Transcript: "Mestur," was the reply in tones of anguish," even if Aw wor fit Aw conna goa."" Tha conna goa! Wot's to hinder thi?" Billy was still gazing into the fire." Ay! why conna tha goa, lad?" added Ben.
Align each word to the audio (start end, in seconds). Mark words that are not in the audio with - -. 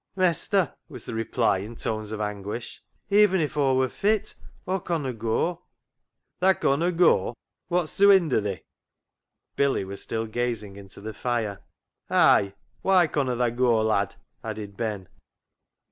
"Mestur," 0.17 0.73
was 0.89 1.05
the 1.05 1.13
reply 1.13 1.59
in 1.59 1.75
tones 1.75 2.11
of 2.11 2.19
anguish," 2.19 2.81
even 3.21 3.39
if 3.39 3.55
Aw 3.55 3.75
wor 3.75 3.87
fit 3.87 4.33
Aw 4.67 4.79
conna 4.79 5.13
goa."" 5.13 5.59
Tha 6.39 6.55
conna 6.55 6.91
goa! 6.91 7.35
Wot's 7.69 7.95
to 7.97 8.09
hinder 8.09 8.41
thi?" 8.41 8.63
Billy 9.57 9.85
was 9.85 10.01
still 10.01 10.25
gazing 10.25 10.75
into 10.75 11.01
the 11.01 11.13
fire." 11.13 11.59
Ay! 12.09 12.55
why 12.81 13.05
conna 13.05 13.35
tha 13.35 13.51
goa, 13.51 13.83
lad?" 13.83 14.15
added 14.43 14.75
Ben. 14.75 15.07